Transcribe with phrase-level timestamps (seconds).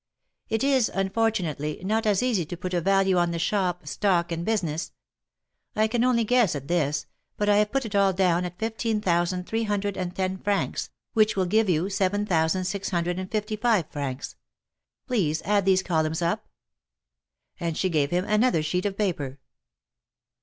[0.49, 4.43] "It is, unfortunately, not as easy to put a value on the shop, stock and
[4.43, 4.93] business.
[5.75, 7.05] I can only guess at this,
[7.37, 10.89] but I have put it all down at fifteen thousand three hundred and ten francs,
[11.13, 14.35] which will give you seven thousand six hundred and fifty five francs.
[15.05, 16.47] Please add these columns up."
[17.59, 19.37] And she gave him another sheet of paper.